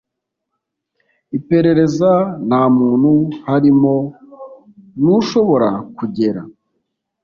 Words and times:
Iperereza 1.37 2.11
nta 2.47 2.61
muntu 2.77 3.13
harimo 3.47 3.95
n 5.03 5.05
ushobora 5.19 5.69
kugera 5.97 6.41